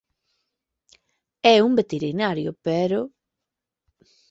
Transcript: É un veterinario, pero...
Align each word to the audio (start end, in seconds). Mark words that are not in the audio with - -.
É 1.53 1.55
un 1.67 1.71
veterinario, 1.79 2.49
pero... 2.65 2.99